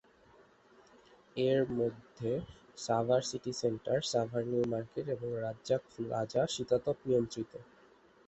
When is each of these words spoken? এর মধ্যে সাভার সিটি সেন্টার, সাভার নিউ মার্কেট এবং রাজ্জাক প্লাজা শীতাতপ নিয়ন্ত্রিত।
এর 1.43 1.59
মধ্যে 1.79 2.31
সাভার 2.77 3.21
সিটি 3.21 3.51
সেন্টার, 3.61 3.97
সাভার 4.05 4.43
নিউ 4.45 4.63
মার্কেট 4.73 5.05
এবং 5.07 5.29
রাজ্জাক 5.43 5.81
প্লাজা 5.93 6.41
শীতাতপ 6.53 6.97
নিয়ন্ত্রিত। 7.07 7.51